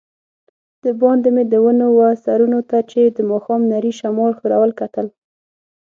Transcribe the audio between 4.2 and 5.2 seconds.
ښورول، کتل.